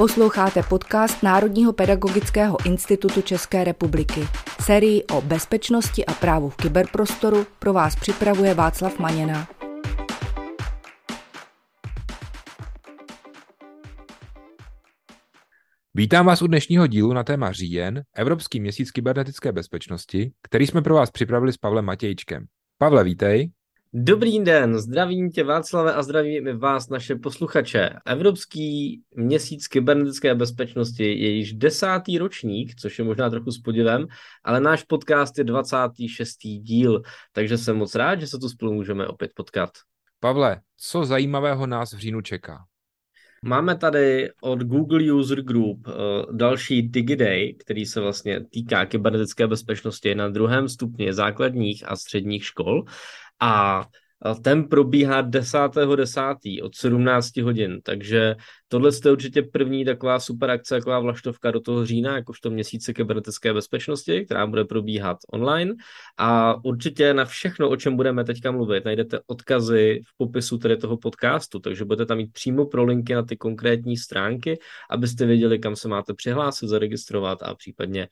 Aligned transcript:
Posloucháte 0.00 0.62
podcast 0.62 1.22
Národního 1.22 1.72
pedagogického 1.72 2.66
institutu 2.66 3.22
České 3.22 3.64
republiky. 3.64 4.20
Sérii 4.62 5.04
o 5.04 5.20
bezpečnosti 5.20 6.06
a 6.06 6.12
právu 6.12 6.50
v 6.50 6.56
kyberprostoru 6.56 7.46
pro 7.58 7.72
vás 7.72 7.96
připravuje 7.96 8.54
Václav 8.54 8.98
Maněna. 8.98 9.48
Vítám 15.94 16.26
vás 16.26 16.42
u 16.42 16.46
dnešního 16.46 16.86
dílu 16.86 17.12
na 17.12 17.24
téma 17.24 17.52
říjen, 17.52 18.02
Evropský 18.16 18.60
měsíc 18.60 18.90
kybernetické 18.90 19.52
bezpečnosti, 19.52 20.32
který 20.42 20.66
jsme 20.66 20.82
pro 20.82 20.94
vás 20.94 21.10
připravili 21.10 21.52
s 21.52 21.56
Pavlem 21.56 21.84
Matějčkem. 21.84 22.46
Pavle, 22.78 23.04
vítej. 23.04 23.50
Dobrý 23.92 24.44
den, 24.44 24.78
zdravím 24.78 25.30
tě 25.30 25.44
Václave 25.44 25.94
a 25.94 26.02
zdravím 26.02 26.46
i 26.46 26.52
vás, 26.52 26.88
naše 26.88 27.14
posluchače. 27.14 27.90
Evropský 28.06 29.00
měsíc 29.16 29.68
kybernetické 29.68 30.34
bezpečnosti 30.34 31.04
je 31.04 31.30
již 31.30 31.52
desátý 31.52 32.18
ročník, 32.18 32.74
což 32.74 32.98
je 32.98 33.04
možná 33.04 33.30
trochu 33.30 33.50
s 33.50 33.58
podivem, 33.58 34.06
ale 34.44 34.60
náš 34.60 34.82
podcast 34.82 35.38
je 35.38 35.44
26. 35.44 36.38
díl, 36.42 37.02
takže 37.32 37.58
jsem 37.58 37.76
moc 37.76 37.94
rád, 37.94 38.20
že 38.20 38.26
se 38.26 38.38
tu 38.38 38.48
spolu 38.48 38.72
můžeme 38.72 39.06
opět 39.06 39.30
potkat. 39.34 39.70
Pavle, 40.20 40.60
co 40.76 41.04
zajímavého 41.04 41.66
nás 41.66 41.92
v 41.92 41.98
říjnu 41.98 42.20
čeká? 42.20 42.58
Máme 43.44 43.76
tady 43.76 44.30
od 44.40 44.58
Google 44.58 45.12
User 45.12 45.42
Group 45.42 45.86
uh, 45.86 45.92
další 46.36 46.82
DigiDay, 46.82 47.52
který 47.52 47.86
se 47.86 48.00
vlastně 48.00 48.40
týká 48.50 48.86
kybernetické 48.86 49.46
bezpečnosti 49.46 50.14
na 50.14 50.28
druhém 50.28 50.68
stupni 50.68 51.12
základních 51.12 51.88
a 51.88 51.96
středních 51.96 52.44
škol 52.44 52.84
a 53.40 53.86
ten 54.42 54.68
probíhá 54.68 55.22
10.10. 55.22 55.96
10. 55.96 56.20
od 56.62 56.74
17 56.74 57.36
hodin, 57.36 57.80
takže 57.82 58.36
tohle 58.68 58.90
je 59.04 59.12
určitě 59.12 59.42
první 59.42 59.84
taková 59.84 60.20
super 60.20 60.50
akce, 60.50 60.74
taková 60.74 61.00
vlaštovka 61.00 61.50
do 61.50 61.60
toho 61.60 61.86
října, 61.86 62.16
jakožto 62.16 62.50
měsíce 62.50 62.92
kybernetické 62.92 63.54
bezpečnosti, 63.54 64.24
která 64.24 64.46
bude 64.46 64.64
probíhat 64.64 65.16
online 65.32 65.74
a 66.18 66.54
určitě 66.64 67.14
na 67.14 67.24
všechno, 67.24 67.68
o 67.68 67.76
čem 67.76 67.96
budeme 67.96 68.24
teďka 68.24 68.50
mluvit, 68.50 68.84
najdete 68.84 69.20
odkazy 69.26 70.00
v 70.06 70.16
popisu 70.16 70.58
tedy 70.58 70.76
toho 70.76 70.96
podcastu, 70.96 71.58
takže 71.58 71.84
budete 71.84 72.06
tam 72.06 72.16
mít 72.16 72.32
přímo 72.32 72.66
pro 72.66 72.84
linky 72.84 73.14
na 73.14 73.22
ty 73.22 73.36
konkrétní 73.36 73.96
stránky, 73.96 74.58
abyste 74.90 75.26
věděli, 75.26 75.58
kam 75.58 75.76
se 75.76 75.88
máte 75.88 76.14
přihlásit, 76.14 76.68
zaregistrovat 76.68 77.42
a 77.42 77.54
případně 77.54 78.08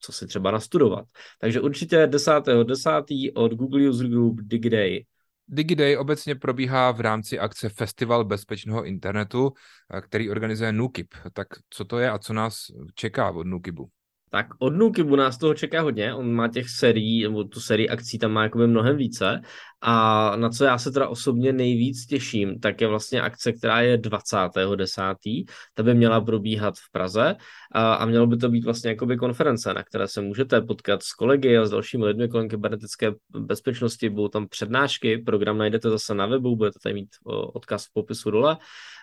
co 0.00 0.12
si 0.12 0.26
třeba 0.26 0.50
nastudovat. 0.50 1.04
Takže 1.40 1.60
určitě 1.60 2.06
10.10. 2.06 2.64
10. 2.64 2.90
od 3.34 3.52
Google 3.52 3.88
User 3.88 4.08
Group 4.08 4.40
DigiDay. 4.40 5.04
DigiDay 5.52 5.96
obecně 5.96 6.34
probíhá 6.34 6.90
v 6.90 7.00
rámci 7.00 7.38
akce 7.38 7.68
Festival 7.68 8.24
bezpečného 8.24 8.84
internetu, 8.84 9.52
který 10.00 10.30
organizuje 10.30 10.72
NUKIP. 10.72 11.14
Tak 11.32 11.48
co 11.70 11.84
to 11.84 11.98
je 11.98 12.10
a 12.10 12.18
co 12.18 12.32
nás 12.32 12.66
čeká 12.94 13.30
od 13.30 13.46
NUKIPu? 13.46 13.90
Tak 14.30 14.46
od 14.58 14.76
Nukibu 14.76 15.16
nás 15.16 15.38
toho 15.38 15.54
čeká 15.54 15.80
hodně, 15.80 16.14
on 16.14 16.32
má 16.32 16.48
těch 16.48 16.68
serií, 16.68 17.22
nebo 17.22 17.44
tu 17.44 17.60
sérii 17.60 17.88
akcí 17.88 18.18
tam 18.18 18.32
má 18.32 18.42
jakoby 18.42 18.66
mnohem 18.66 18.96
více. 18.96 19.40
A 19.80 20.36
na 20.36 20.48
co 20.48 20.64
já 20.64 20.78
se 20.78 20.90
teda 20.90 21.08
osobně 21.08 21.52
nejvíc 21.52 22.06
těším, 22.06 22.60
tak 22.60 22.80
je 22.80 22.86
vlastně 22.86 23.20
akce, 23.20 23.52
která 23.52 23.80
je 23.80 23.98
20.10. 23.98 25.44
Ta 25.74 25.82
by 25.82 25.94
měla 25.94 26.20
probíhat 26.20 26.74
v 26.76 26.92
Praze. 26.92 27.36
A, 27.72 27.94
a 27.94 28.06
mělo 28.06 28.26
by 28.26 28.36
to 28.36 28.48
být 28.48 28.64
vlastně 28.64 28.90
jakoby 28.90 29.16
konference, 29.16 29.74
na 29.74 29.82
které 29.82 30.08
se 30.08 30.20
můžete 30.20 30.60
potkat 30.60 31.02
s 31.02 31.12
kolegy 31.12 31.58
a 31.58 31.66
s 31.66 31.70
dalšími 31.70 32.04
lidmi 32.04 32.28
kolem 32.28 32.48
kybernetické 32.48 33.12
bezpečnosti, 33.28 34.10
budou 34.10 34.28
tam 34.28 34.48
přednášky, 34.48 35.18
program 35.18 35.58
najdete 35.58 35.90
zase 35.90 36.14
na 36.14 36.26
webu, 36.26 36.56
budete 36.56 36.78
tady 36.82 36.94
mít 36.94 37.08
odkaz 37.54 37.86
v 37.86 37.92
popisu 37.92 38.30
dole 38.30 38.56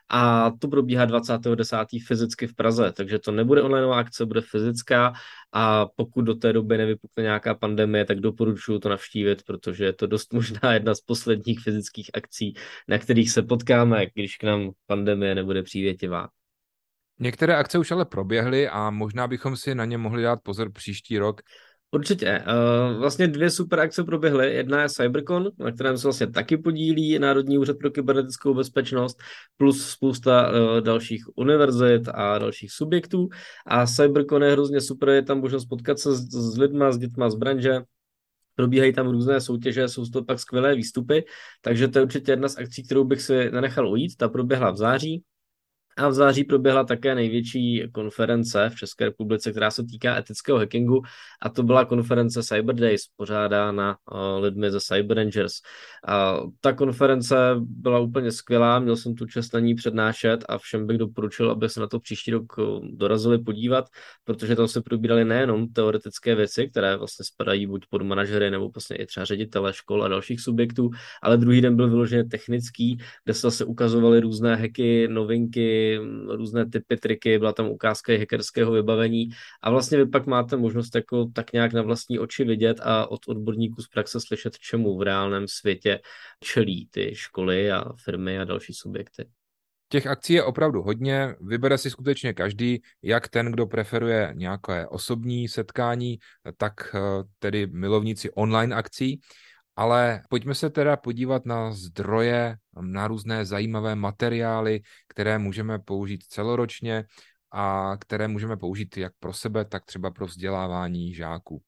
a 0.09 0.51
to 0.59 0.67
probíhá 0.67 1.05
20.10. 1.05 2.05
fyzicky 2.07 2.47
v 2.47 2.55
Praze, 2.55 2.91
takže 2.91 3.19
to 3.19 3.31
nebude 3.31 3.61
online 3.61 3.95
akce, 3.95 4.25
bude 4.25 4.41
fyzická 4.41 5.13
a 5.53 5.85
pokud 5.85 6.21
do 6.21 6.35
té 6.35 6.53
doby 6.53 6.77
nevypukne 6.77 7.23
nějaká 7.23 7.55
pandemie, 7.55 8.05
tak 8.05 8.19
doporučuji 8.19 8.79
to 8.79 8.89
navštívit, 8.89 9.43
protože 9.43 9.85
je 9.85 9.93
to 9.93 10.07
dost 10.07 10.33
možná 10.33 10.73
jedna 10.73 10.95
z 10.95 11.01
posledních 11.01 11.59
fyzických 11.59 12.09
akcí, 12.13 12.53
na 12.87 12.97
kterých 12.97 13.31
se 13.31 13.41
potkáme, 13.41 14.05
když 14.13 14.37
k 14.37 14.43
nám 14.43 14.71
pandemie 14.85 15.35
nebude 15.35 15.63
přívětivá. 15.63 16.29
Některé 17.19 17.55
akce 17.55 17.77
už 17.77 17.91
ale 17.91 18.05
proběhly 18.05 18.69
a 18.69 18.89
možná 18.89 19.27
bychom 19.27 19.57
si 19.57 19.75
na 19.75 19.85
ně 19.85 19.97
mohli 19.97 20.23
dát 20.23 20.39
pozor 20.43 20.71
příští 20.71 21.17
rok. 21.17 21.41
Určitě. 21.91 22.43
Uh, 22.47 22.99
vlastně 22.99 23.27
dvě 23.27 23.49
super 23.49 23.79
akce 23.79 24.03
proběhly. 24.03 24.53
Jedna 24.53 24.81
je 24.81 24.89
CyberCon, 24.89 25.49
na 25.59 25.71
kterém 25.71 25.97
se 25.97 26.07
vlastně 26.07 26.27
taky 26.27 26.57
podílí 26.57 27.19
Národní 27.19 27.57
úřad 27.57 27.77
pro 27.77 27.91
kybernetickou 27.91 28.53
bezpečnost, 28.53 29.17
plus 29.57 29.89
spousta 29.89 30.49
uh, 30.49 30.81
dalších 30.81 31.23
univerzit 31.35 32.07
a 32.13 32.37
dalších 32.37 32.71
subjektů. 32.71 33.29
A 33.65 33.85
CyberCon 33.85 34.43
je 34.43 34.51
hrozně 34.51 34.81
super, 34.81 35.09
je 35.09 35.21
tam 35.21 35.39
možnost 35.39 35.65
potkat 35.65 35.99
se 35.99 36.15
s, 36.15 36.29
s 36.29 36.57
lidma, 36.57 36.91
s 36.91 36.97
dětma 36.97 37.29
z 37.29 37.35
branže, 37.35 37.81
probíhají 38.55 38.93
tam 38.93 39.09
různé 39.09 39.41
soutěže, 39.41 39.87
jsou 39.87 40.05
to 40.05 40.23
pak 40.23 40.39
skvělé 40.39 40.75
výstupy, 40.75 41.25
takže 41.61 41.87
to 41.87 41.99
je 41.99 42.03
určitě 42.03 42.31
jedna 42.31 42.47
z 42.47 42.57
akcí, 42.57 42.83
kterou 42.83 43.03
bych 43.03 43.21
si 43.21 43.51
nenechal 43.51 43.89
ujít. 43.91 44.17
Ta 44.17 44.29
proběhla 44.29 44.71
v 44.71 44.77
září, 44.77 45.23
a 45.97 46.07
v 46.07 46.13
září 46.13 46.43
proběhla 46.43 46.83
také 46.83 47.15
největší 47.15 47.83
konference 47.91 48.69
v 48.69 48.75
České 48.75 49.05
republice, 49.05 49.51
která 49.51 49.71
se 49.71 49.83
týká 49.83 50.17
etického 50.17 50.57
hackingu 50.57 51.01
a 51.41 51.49
to 51.49 51.63
byla 51.63 51.85
konference 51.85 52.43
Cyber 52.43 52.75
Days, 52.75 53.01
pořádána 53.15 53.97
uh, 54.11 54.43
lidmi 54.43 54.71
ze 54.71 54.79
Cyber 54.81 55.17
Rangers. 55.17 55.53
A 56.07 56.39
ta 56.61 56.73
konference 56.73 57.35
byla 57.59 57.99
úplně 57.99 58.31
skvělá, 58.31 58.79
měl 58.79 58.95
jsem 58.95 59.15
tu 59.15 59.25
čest 59.25 59.53
na 59.53 59.59
ní 59.59 59.75
přednášet 59.75 60.45
a 60.49 60.57
všem 60.57 60.87
bych 60.87 60.97
doporučil, 60.97 61.51
aby 61.51 61.69
se 61.69 61.79
na 61.79 61.87
to 61.87 61.99
příští 61.99 62.31
rok 62.31 62.45
eh, 62.59 62.63
dorazili 62.83 63.37
podívat, 63.37 63.85
protože 64.23 64.55
tam 64.55 64.67
se 64.67 64.81
probírali 64.81 65.25
nejenom 65.25 65.67
teoretické 65.67 66.35
věci, 66.35 66.67
které 66.67 66.97
vlastně 66.97 67.25
spadají 67.25 67.67
buď 67.67 67.85
pod 67.89 68.01
manažery 68.01 68.51
nebo 68.51 68.69
vlastně 68.69 68.97
i 68.97 69.05
třeba 69.05 69.25
ředitele 69.25 69.73
škol 69.73 70.03
a 70.03 70.07
dalších 70.07 70.41
subjektů, 70.41 70.89
ale 71.23 71.37
druhý 71.37 71.61
den 71.61 71.75
byl 71.75 71.89
vyloženě 71.89 72.23
technický, 72.23 72.97
kde 73.23 73.33
se 73.33 73.41
zase 73.41 73.65
ukazovaly 73.65 74.19
různé 74.19 74.55
hacky, 74.55 75.07
novinky, 75.07 75.86
různé 76.27 76.69
typy, 76.69 76.97
triky, 76.97 77.39
byla 77.39 77.53
tam 77.53 77.67
ukázka 77.67 78.13
i 78.13 78.17
hackerského 78.17 78.71
vybavení 78.71 79.29
a 79.63 79.71
vlastně 79.71 79.97
vy 79.97 80.05
pak 80.05 80.25
máte 80.25 80.57
možnost 80.57 80.95
jako 80.95 81.25
tak 81.33 81.53
nějak 81.53 81.73
na 81.73 81.81
vlastní 81.81 82.19
oči 82.19 82.43
vidět 82.43 82.77
a 82.83 83.11
od 83.11 83.19
odborníků 83.27 83.81
z 83.81 83.87
praxe 83.87 84.19
slyšet, 84.21 84.59
čemu 84.59 84.97
v 84.97 85.01
reálném 85.01 85.47
světě 85.47 85.99
čelí 86.39 86.87
ty 86.91 87.15
školy 87.15 87.71
a 87.71 87.83
firmy 88.03 88.39
a 88.39 88.43
další 88.43 88.73
subjekty. 88.73 89.29
Těch 89.89 90.07
akcí 90.07 90.33
je 90.33 90.43
opravdu 90.43 90.81
hodně, 90.81 91.35
vybere 91.41 91.77
si 91.77 91.89
skutečně 91.89 92.33
každý, 92.33 92.81
jak 93.01 93.27
ten, 93.27 93.51
kdo 93.51 93.67
preferuje 93.67 94.33
nějaké 94.35 94.87
osobní 94.87 95.47
setkání, 95.47 96.19
tak 96.57 96.73
eh, 96.95 96.99
tedy 97.39 97.67
milovníci 97.67 98.31
online 98.31 98.75
akcí. 98.75 99.19
Ale 99.77 100.21
pojďme 100.29 100.55
se 100.55 100.69
teda 100.69 100.97
podívat 100.97 101.45
na 101.45 101.71
zdroje, 101.71 102.57
na 102.81 103.07
různé 103.07 103.45
zajímavé 103.45 103.95
materiály, 103.95 104.81
které 105.09 105.37
můžeme 105.37 105.79
použít 105.79 106.23
celoročně 106.23 107.05
a 107.51 107.97
které 107.99 108.27
můžeme 108.27 108.57
použít 108.57 108.97
jak 108.97 109.13
pro 109.19 109.33
sebe, 109.33 109.65
tak 109.65 109.85
třeba 109.85 110.11
pro 110.11 110.25
vzdělávání 110.25 111.13
žáků. 111.13 111.61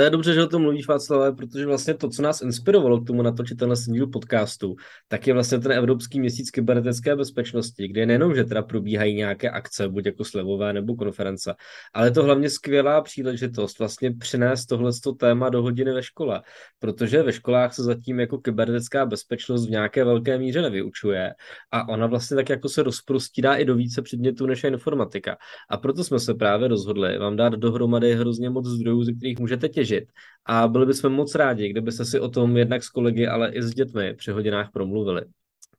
To 0.00 0.04
je 0.04 0.10
dobře, 0.10 0.34
že 0.34 0.42
o 0.42 0.46
tom 0.46 0.62
mluvíš, 0.62 0.88
Václav, 0.88 1.36
protože 1.36 1.66
vlastně 1.66 1.94
to, 1.94 2.08
co 2.08 2.22
nás 2.22 2.42
inspirovalo 2.42 3.00
k 3.00 3.06
tomu 3.06 3.22
natočit 3.22 3.58
tenhle 3.58 3.76
díl 3.86 4.06
podcastu, 4.06 4.76
tak 5.08 5.26
je 5.26 5.34
vlastně 5.34 5.58
ten 5.58 5.72
Evropský 5.72 6.20
měsíc 6.20 6.50
kybernetické 6.50 7.16
bezpečnosti, 7.16 7.88
kde 7.88 8.06
nejenom, 8.06 8.34
že 8.34 8.44
teda 8.44 8.62
probíhají 8.62 9.14
nějaké 9.14 9.50
akce, 9.50 9.88
buď 9.88 10.06
jako 10.06 10.24
slevové 10.24 10.72
nebo 10.72 10.96
konference, 10.96 11.54
ale 11.94 12.10
to 12.10 12.22
hlavně 12.22 12.50
skvělá 12.50 13.00
příležitost 13.00 13.78
vlastně 13.78 14.12
přinést 14.12 14.66
tohle 14.66 14.90
téma 15.18 15.48
do 15.48 15.62
hodiny 15.62 15.92
ve 15.92 16.02
škole, 16.02 16.42
protože 16.78 17.22
ve 17.22 17.32
školách 17.32 17.74
se 17.74 17.82
zatím 17.82 18.20
jako 18.20 18.38
kybernetická 18.38 19.06
bezpečnost 19.06 19.66
v 19.66 19.70
nějaké 19.70 20.04
velké 20.04 20.38
míře 20.38 20.62
nevyučuje 20.62 21.34
a 21.72 21.88
ona 21.88 22.06
vlastně 22.06 22.34
tak 22.34 22.48
jako 22.48 22.68
se 22.68 22.82
rozprostírá 22.82 23.54
i 23.54 23.64
do 23.64 23.74
více 23.74 24.02
předmětů 24.02 24.46
než 24.46 24.64
je 24.64 24.70
informatika. 24.70 25.36
A 25.70 25.76
proto 25.76 26.04
jsme 26.04 26.20
se 26.20 26.34
právě 26.34 26.68
rozhodli 26.68 27.18
vám 27.18 27.36
dát 27.36 27.52
dohromady 27.52 28.14
hrozně 28.14 28.50
moc 28.50 28.66
zdrojů, 28.66 29.04
ze 29.04 29.12
kterých 29.12 29.38
můžete 29.38 29.68
těžit 29.68 29.89
těžit. 29.90 30.08
A 30.46 30.68
byli 30.68 30.86
bychom 30.86 31.12
moc 31.12 31.34
rádi, 31.34 31.68
kdybyste 31.68 32.04
si 32.04 32.20
o 32.20 32.28
tom 32.28 32.56
jednak 32.56 32.84
s 32.84 32.88
kolegy, 32.88 33.26
ale 33.26 33.52
i 33.52 33.62
s 33.62 33.70
dětmi 33.70 34.14
při 34.14 34.30
hodinách 34.30 34.70
promluvili. 34.72 35.22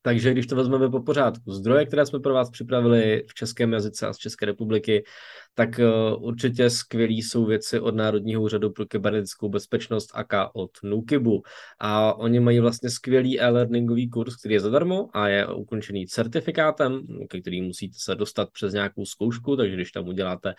Takže 0.02 0.32
když 0.32 0.48
to 0.48 0.56
vezmeme 0.56 0.90
po 0.90 1.02
pořádku, 1.02 1.52
zdroje, 1.52 1.86
které 1.86 2.06
jsme 2.06 2.20
pro 2.20 2.34
vás 2.34 2.50
připravili 2.50 3.24
v 3.28 3.34
českém 3.34 3.74
jazyce 3.74 4.08
a 4.08 4.14
z 4.14 4.18
České 4.18 4.46
republiky, 4.46 5.04
tak 5.54 5.80
uh, 5.80 6.24
určitě 6.24 6.70
skvělý 6.70 7.22
jsou 7.22 7.46
věci 7.46 7.80
od 7.80 7.96
Národního 7.96 8.42
úřadu 8.42 8.70
pro 8.70 8.86
kybernetickou 8.86 9.50
bezpečnost 9.50 10.12
AK 10.14 10.34
od 10.54 10.72
Nukibu. 10.84 11.44
A 11.80 12.14
oni 12.14 12.40
mají 12.40 12.60
vlastně 12.60 12.90
skvělý 12.90 13.40
e-learningový 13.40 14.10
kurz, 14.10 14.36
který 14.36 14.54
je 14.54 14.60
zadarmo 14.60 15.18
a 15.18 15.28
je 15.28 15.48
ukončený 15.48 16.08
certifikátem, 16.08 17.02
ke 17.30 17.42
který 17.42 17.62
musíte 17.62 17.96
se 18.00 18.16
dostat 18.16 18.50
přes 18.52 18.74
nějakou 18.74 19.06
zkoušku, 19.06 19.56
takže 19.56 19.76
když 19.76 19.92
tam 19.92 20.08
uděláte 20.08 20.54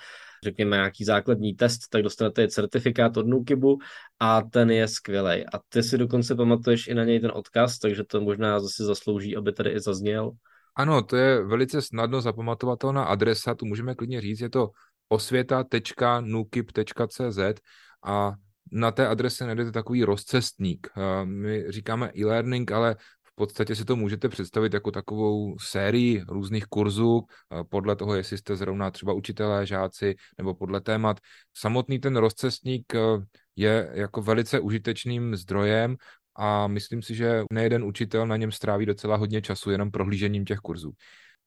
řekněme, 0.45 0.77
nějaký 0.77 1.05
základní 1.05 1.55
test, 1.55 1.81
tak 1.91 2.03
dostanete 2.03 2.49
certifikát 2.49 3.17
od 3.17 3.27
Nukibu 3.27 3.79
a 4.21 4.43
ten 4.43 4.71
je 4.71 4.89
skvělý. 4.89 5.47
A 5.47 5.59
ty 5.69 5.83
si 5.83 5.99
dokonce 5.99 6.35
pamatuješ 6.35 6.89
i 6.89 6.95
na 6.95 7.05
něj 7.05 7.21
ten 7.21 7.31
odkaz, 7.35 7.79
takže 7.79 8.05
to 8.05 8.21
možná 8.21 8.61
zase 8.61 8.85
zaslouží, 8.85 9.37
aby 9.37 9.53
tady 9.53 9.71
i 9.71 9.81
zazněl. 9.81 10.31
Ano, 10.77 11.03
to 11.03 11.17
je 11.17 11.45
velice 11.45 11.83
snadno 11.83 12.21
zapamatovatelná 12.21 13.05
adresa, 13.05 13.55
tu 13.55 13.67
můžeme 13.67 13.95
klidně 13.95 14.21
říct, 14.21 14.41
je 14.41 14.51
to 14.51 14.71
osvěta.nukip.cz 15.09 17.39
a 18.05 18.33
na 18.73 18.91
té 18.91 19.09
adrese 19.09 19.47
najdete 19.47 19.73
takový 19.73 20.05
rozcestník. 20.05 20.89
My 21.25 21.65
říkáme 21.69 22.13
e-learning, 22.19 22.73
ale 22.73 22.97
v 23.25 23.35
podstatě 23.35 23.77
si 23.77 23.85
to 23.85 23.97
můžete 23.97 24.29
představit 24.29 24.75
jako 24.75 24.91
takovou 24.91 25.59
sérii 25.59 26.25
různých 26.29 26.67
kurzů, 26.67 27.23
podle 27.69 27.97
toho, 27.97 28.15
jestli 28.15 28.39
jste 28.39 28.57
zrovna 28.57 28.91
třeba 28.91 29.13
učitelé, 29.13 29.67
žáci, 29.67 30.15
nebo 30.39 30.55
podle 30.55 30.81
témat. 30.81 31.21
Samotný 31.57 31.99
ten 31.99 32.17
rozcestník 32.17 32.93
je 33.57 33.91
jako 33.93 34.23
velice 34.23 34.61
užitečným 34.61 35.37
zdrojem 35.37 35.97
a 36.35 36.67
myslím 36.67 37.03
si, 37.03 37.15
že 37.15 37.43
nejeden 37.53 37.85
učitel 37.85 38.27
na 38.27 38.37
něm 38.37 38.53
stráví 38.53 38.87
docela 38.87 39.17
hodně 39.17 39.43
času 39.43 39.71
jenom 39.71 39.91
prohlížením 39.91 40.45
těch 40.45 40.59
kurzů. 40.59 40.93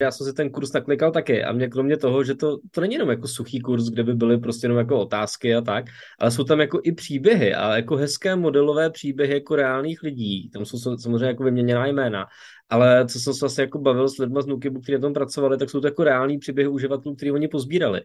Já 0.01 0.11
jsem 0.11 0.27
si 0.27 0.33
ten 0.33 0.49
kurz 0.49 0.73
naklikal 0.73 1.11
taky 1.11 1.43
a 1.43 1.51
mě 1.51 1.67
kromě 1.67 1.97
toho, 1.97 2.23
že 2.23 2.35
to, 2.35 2.57
to 2.71 2.81
není 2.81 2.93
jenom 2.93 3.09
jako 3.09 3.27
suchý 3.27 3.59
kurz, 3.59 3.89
kde 3.89 4.03
by 4.03 4.13
byly 4.13 4.37
prostě 4.37 4.65
jenom 4.65 4.77
jako 4.77 4.99
otázky 4.99 5.55
a 5.55 5.61
tak, 5.61 5.85
ale 6.19 6.31
jsou 6.31 6.43
tam 6.43 6.59
jako 6.59 6.79
i 6.83 6.91
příběhy 6.91 7.53
a 7.55 7.75
jako 7.75 7.95
hezké 7.95 8.35
modelové 8.35 8.89
příběhy 8.89 9.33
jako 9.33 9.55
reálných 9.55 10.03
lidí. 10.03 10.49
Tam 10.49 10.65
jsou 10.65 10.97
samozřejmě 10.97 11.25
jako 11.25 11.43
vyměněná 11.43 11.87
jména, 11.87 12.25
ale 12.69 13.05
co 13.07 13.19
jsem 13.19 13.33
se 13.33 13.39
vlastně 13.39 13.61
jako 13.61 13.79
bavil 13.79 14.09
s 14.09 14.17
lidmi 14.17 14.41
z 14.41 14.45
Nukibu, 14.45 14.81
kteří 14.81 14.93
na 14.93 15.01
tom 15.01 15.13
pracovali, 15.13 15.57
tak 15.57 15.69
jsou 15.69 15.81
to 15.81 15.87
jako 15.87 16.03
reální 16.03 16.37
příběhy 16.37 16.67
uživatelů, 16.67 17.15
který 17.15 17.31
oni 17.31 17.47
pozbírali. 17.47 18.01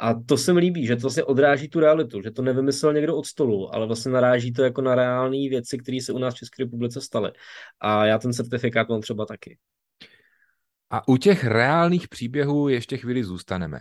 A 0.00 0.14
to 0.14 0.36
se 0.36 0.52
mi 0.52 0.60
líbí, 0.60 0.86
že 0.86 0.96
to 0.96 1.00
vlastně 1.02 1.24
odráží 1.24 1.68
tu 1.68 1.80
realitu, 1.80 2.22
že 2.22 2.30
to 2.30 2.42
nevymyslel 2.42 2.92
někdo 2.92 3.16
od 3.16 3.26
stolu, 3.26 3.74
ale 3.74 3.86
vlastně 3.86 4.12
naráží 4.12 4.52
to 4.52 4.62
jako 4.62 4.82
na 4.82 4.94
reální 4.94 5.48
věci, 5.48 5.78
které 5.78 5.98
se 6.02 6.12
u 6.12 6.18
nás 6.18 6.34
v 6.34 6.38
České 6.38 6.62
republice 6.62 7.00
staly. 7.00 7.30
A 7.80 8.06
já 8.06 8.18
ten 8.18 8.32
certifikát 8.32 8.88
mám 8.88 9.00
třeba 9.00 9.26
taky. 9.26 9.58
A 10.94 11.08
u 11.08 11.16
těch 11.16 11.44
reálných 11.44 12.08
příběhů 12.08 12.68
ještě 12.68 12.96
chvíli 12.96 13.24
zůstaneme. 13.24 13.80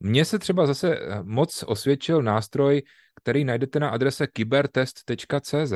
Mně 0.00 0.24
se 0.24 0.38
třeba 0.38 0.66
zase 0.66 0.96
eh, 0.96 1.22
moc 1.22 1.64
osvědčil 1.66 2.22
nástroj, 2.22 2.82
který 3.14 3.44
najdete 3.44 3.80
na 3.80 3.88
adrese 3.88 4.26
kybertest.cz 4.26 5.72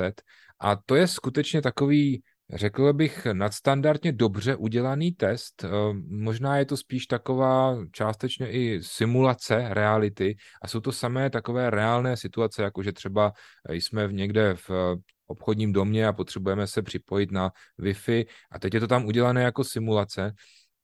a 0.60 0.76
to 0.86 0.94
je 0.94 1.06
skutečně 1.06 1.62
takový, 1.62 2.22
řekl 2.54 2.92
bych, 2.92 3.26
nadstandardně 3.32 4.12
dobře 4.12 4.56
udělaný 4.56 5.12
test. 5.12 5.64
Eh, 5.64 5.68
možná 6.08 6.58
je 6.58 6.64
to 6.64 6.76
spíš 6.76 7.06
taková 7.06 7.76
částečně 7.92 8.50
i 8.50 8.82
simulace 8.82 9.66
reality 9.70 10.36
a 10.62 10.68
jsou 10.68 10.80
to 10.80 10.92
samé 10.92 11.30
takové 11.30 11.70
reálné 11.70 12.16
situace, 12.16 12.62
jako 12.62 12.82
že 12.82 12.92
třeba 12.92 13.32
jsme 13.68 14.06
v 14.06 14.12
někde 14.12 14.54
v 14.54 14.96
obchodním 15.26 15.72
domě 15.72 16.06
a 16.06 16.12
potřebujeme 16.12 16.66
se 16.66 16.82
připojit 16.82 17.32
na 17.32 17.50
Wi-Fi 17.80 18.26
a 18.50 18.58
teď 18.58 18.74
je 18.74 18.80
to 18.80 18.86
tam 18.86 19.04
udělané 19.04 19.42
jako 19.42 19.64
simulace 19.64 20.32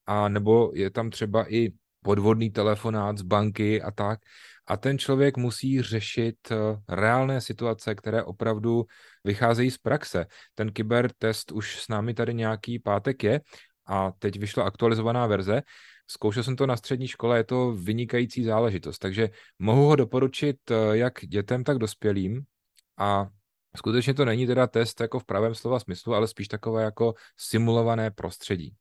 a 0.06 0.28
nebo 0.28 0.70
je 0.74 0.90
tam 0.90 1.10
třeba 1.10 1.54
i 1.54 1.72
podvodný 2.02 2.50
telefonát 2.50 3.18
z 3.18 3.22
banky 3.22 3.82
a 3.82 3.90
tak. 3.90 4.20
A 4.66 4.76
ten 4.76 4.98
člověk 4.98 5.36
musí 5.36 5.82
řešit 5.82 6.36
eh, 6.50 6.56
reálné 6.88 7.40
situace, 7.40 7.94
které 7.94 8.22
opravdu 8.22 8.84
vycházejí 9.24 9.70
z 9.70 9.78
praxe. 9.78 10.26
Ten 10.54 10.72
kybertest 10.72 11.52
už 11.52 11.82
s 11.82 11.88
námi 11.88 12.14
tady 12.14 12.34
nějaký 12.34 12.78
pátek 12.78 13.24
je 13.24 13.40
a 13.86 14.12
teď 14.18 14.38
vyšla 14.38 14.64
aktualizovaná 14.64 15.26
verze. 15.26 15.62
Zkoušel 16.10 16.42
jsem 16.42 16.56
to 16.56 16.66
na 16.66 16.76
střední 16.76 17.08
škole, 17.08 17.36
je 17.36 17.44
to 17.44 17.72
vynikající 17.72 18.44
záležitost, 18.44 18.98
takže 18.98 19.28
mohu 19.58 19.86
ho 19.86 19.96
doporučit 19.96 20.56
eh, 20.70 20.96
jak 20.96 21.14
dětem, 21.26 21.64
tak 21.64 21.78
dospělým 21.78 22.42
a 22.98 23.26
Skutečně 23.76 24.14
to 24.14 24.24
není 24.24 24.46
teda 24.46 24.66
test 24.66 25.00
jako 25.00 25.18
v 25.18 25.24
pravém 25.24 25.54
slova 25.54 25.80
smyslu, 25.80 26.14
ale 26.14 26.28
spíš 26.28 26.48
takové 26.48 26.82
jako 26.82 27.14
simulované 27.36 28.10
prostředí. 28.10 28.76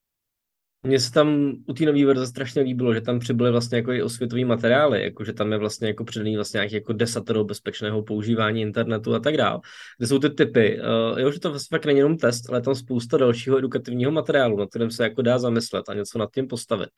Mně 0.84 1.00
se 1.00 1.12
tam 1.12 1.54
u 1.68 1.74
té 1.74 1.86
nové 1.86 2.06
verze 2.06 2.28
strašně 2.28 2.62
líbilo, 2.62 2.94
že 2.94 3.02
tam 3.02 3.20
přibyly 3.20 3.52
vlastně 3.52 3.78
jako 3.78 3.92
i 3.92 4.04
osvětové 4.04 4.46
materiály, 4.46 5.04
jako 5.04 5.24
že 5.24 5.34
tam 5.34 5.52
je 5.52 5.58
vlastně 5.58 5.88
jako 5.88 6.04
přidaný 6.04 6.36
vlastně 6.36 6.58
nějaký 6.58 6.76
jako 6.76 6.94
desatero 6.94 7.44
bezpečného 7.44 8.04
používání 8.04 8.62
internetu 8.62 9.16
a 9.16 9.20
tak 9.20 9.38
dále, 9.38 9.60
kde 9.98 10.08
jsou 10.08 10.20
ty 10.20 10.30
typy. 10.30 10.80
Uh, 11.12 11.20
jo, 11.20 11.31
že 11.31 11.40
to 11.40 11.50
vlastně 11.50 11.78
fakt 11.78 11.86
není 11.86 12.00
jenom 12.00 12.18
test, 12.18 12.50
ale 12.50 12.62
tam 12.62 12.76
spousta 12.76 13.18
dalšího 13.18 13.58
edukativního 13.58 14.12
materiálu, 14.12 14.58
na 14.58 14.68
kterém 14.68 14.92
se 14.92 15.04
jako 15.04 15.22
dá 15.22 15.40
zamyslet 15.40 15.90
a 15.90 15.94
něco 15.94 16.18
nad 16.18 16.30
tím 16.34 16.48
postavit. 16.48 16.90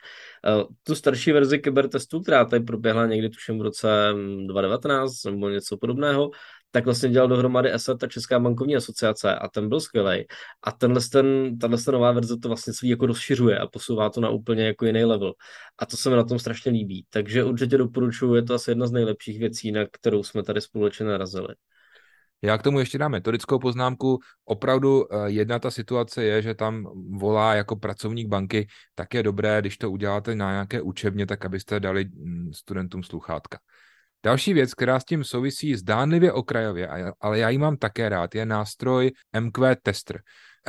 Uh, 0.58 0.64
tu 0.84 0.96
starší 0.96 1.32
verzi 1.32 1.60
kybertestu, 1.60 2.22
která 2.22 2.46
tady 2.46 2.64
proběhla 2.64 3.06
někdy 3.06 3.30
tuším 3.30 3.60
v 3.60 3.62
roce 3.62 3.88
2019 4.48 5.24
nebo 5.24 5.50
něco 5.50 5.78
podobného, 5.78 6.32
tak 6.72 6.86
vlastně 6.86 7.10
dělal 7.10 7.28
dohromady 7.28 7.74
ESET 7.74 8.00
ta 8.00 8.08
Česká 8.08 8.40
bankovní 8.40 8.76
asociace 8.76 9.36
a 9.36 9.48
ten 9.48 9.70
byl 9.70 9.80
skvělý. 9.80 10.26
A 10.64 10.72
tenhle 10.72 11.02
ten, 11.12 11.58
tahle 11.60 11.78
nová 11.92 12.12
verze 12.12 12.38
to 12.38 12.48
vlastně 12.48 12.74
svý 12.74 12.90
jako 12.90 13.06
rozšiřuje 13.06 13.60
a 13.60 13.68
posouvá 13.68 14.10
to 14.10 14.22
na 14.22 14.30
úplně 14.30 14.66
jako 14.66 14.86
jiný 14.86 15.06
level. 15.06 15.34
A 15.80 15.86
to 15.86 15.98
se 15.98 16.10
mi 16.10 16.16
na 16.16 16.24
tom 16.24 16.40
strašně 16.40 16.72
líbí. 16.72 17.06
Takže 17.10 17.44
určitě 17.44 17.78
doporučuji, 17.78 18.36
je 18.36 18.44
to 18.44 18.54
asi 18.54 18.72
jedna 18.72 18.88
z 18.88 18.92
nejlepších 18.92 19.40
věcí, 19.40 19.72
na 19.72 19.82
kterou 19.92 20.24
jsme 20.24 20.44
tady 20.44 20.62
společně 20.62 21.06
narazili. 21.06 21.56
Já 22.44 22.58
k 22.58 22.64
tomu 22.64 22.80
ještě 22.80 22.98
dám 22.98 23.12
metodickou 23.12 23.60
poznámku. 23.60 24.20
Opravdu 24.46 25.14
eh, 25.14 25.30
jedna 25.30 25.60
ta 25.60 25.72
situace 25.72 26.24
je, 26.24 26.42
že 26.42 26.54
tam 26.54 26.86
volá 27.20 27.54
jako 27.54 27.76
pracovník 27.76 28.28
banky, 28.28 28.68
tak 28.96 29.14
je 29.14 29.24
dobré, 29.24 29.62
když 29.62 29.78
to 29.78 29.92
uděláte 29.92 30.36
na 30.36 30.52
nějaké 30.52 30.82
učebně, 30.82 31.26
tak 31.26 31.46
abyste 31.46 31.80
dali 31.80 32.06
mm, 32.06 32.54
studentům 32.54 33.04
sluchátka. 33.04 33.60
Další 34.24 34.54
věc, 34.54 34.74
která 34.74 35.00
s 35.00 35.06
tím 35.06 35.24
souvisí 35.24 35.76
zdánlivě 35.76 36.34
okrajově, 36.34 36.90
ale 37.20 37.40
já 37.40 37.50
ji 37.50 37.58
mám 37.58 37.78
také 37.78 38.10
rád, 38.10 38.36
je 38.36 38.46
nástroj 38.46 39.12
MQ 39.40 39.76
Tester. 39.84 40.22